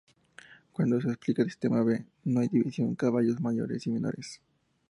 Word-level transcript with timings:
Cuando 0.71 0.99
se 0.99 1.11
aplica 1.11 1.43
el 1.43 1.49
Sistema 1.49 1.83
"B", 1.83 2.03
no 2.23 2.39
hay 2.39 2.47
división 2.47 2.95
caballos 2.95 3.39
mayores 3.39 3.85
y 3.85 3.91
menores. 3.91 4.41